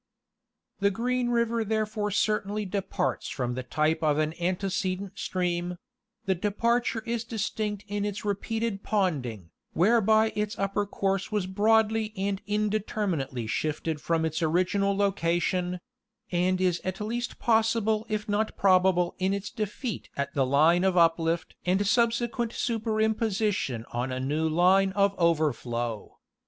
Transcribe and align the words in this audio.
The 0.79 0.89
Green 0.89 1.29
river 1.29 1.63
therefore 1.63 2.09
certainly 2.09 2.65
departs 2.65 3.29
from 3.29 3.53
the 3.53 3.61
type 3.61 4.01
of 4.01 4.17
an 4.17 4.33
antecedent 4.41 5.19
stream; 5.19 5.77
the 6.25 6.33
departure 6.33 7.03
is 7.05 7.23
distinct 7.23 7.85
in 7.87 8.03
its 8.03 8.25
repeated 8.25 8.81
ponding, 8.81 9.51
whereby 9.73 10.33
its 10.35 10.57
upper 10.57 10.87
course 10.87 11.31
was 11.31 11.45
broadly 11.45 12.15
and 12.17 12.41
indetermin 12.47 13.27
ately 13.29 13.47
shifted 13.47 14.01
from 14.01 14.25
its 14.25 14.41
original 14.41 14.97
location; 14.97 15.79
and 16.31 16.59
is 16.59 16.81
at 16.83 16.99
least 16.99 17.37
possible 17.37 18.07
if 18.09 18.27
not 18.27 18.57
probable 18.57 19.13
in 19.19 19.35
its 19.35 19.51
defeat 19.51 20.09
at 20.17 20.33
the 20.33 20.47
line 20.47 20.83
of 20.83 20.97
uplift 20.97 21.53
and 21.63 21.85
subsequent 21.85 22.53
superimposition 22.53 23.85
on 23.91 24.11
a 24.11 24.19
new 24.19 24.49
line 24.49 24.93
of 24.93 25.13
overflow. 25.19 26.17